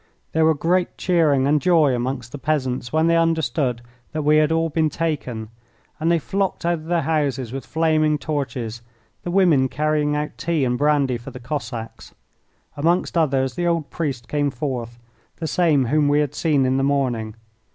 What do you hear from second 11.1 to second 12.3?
for the Cossacks.